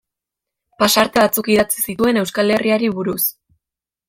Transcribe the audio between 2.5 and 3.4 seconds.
Herriari buruz.